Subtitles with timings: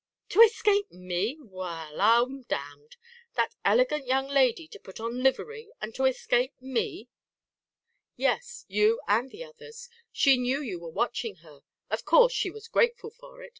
[0.29, 1.37] "To escape me!
[1.39, 2.97] Wall, I'm damned!
[3.35, 7.07] That elegant young lady to put on livery; and to escape me!"
[8.15, 9.89] "Yes; you and the others.
[10.11, 11.61] She knew you were watching her!
[11.91, 13.49] Of course she was grateful for it!"